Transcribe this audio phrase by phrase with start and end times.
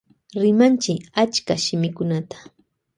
[0.43, 2.37] Rimanchi achka shimikunata.